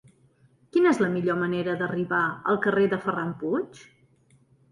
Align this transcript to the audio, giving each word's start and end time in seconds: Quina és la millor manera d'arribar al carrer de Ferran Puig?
Quina 0.75 0.93
és 0.95 1.01
la 1.01 1.09
millor 1.17 1.37
manera 1.41 1.75
d'arribar 1.81 2.23
al 2.53 2.59
carrer 2.65 2.87
de 2.95 3.01
Ferran 3.05 3.37
Puig? 3.43 3.83